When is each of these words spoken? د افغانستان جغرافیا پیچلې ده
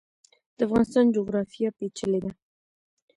د 0.57 0.59
افغانستان 0.67 1.05
جغرافیا 1.15 1.69
پیچلې 1.77 2.19
ده 2.23 2.31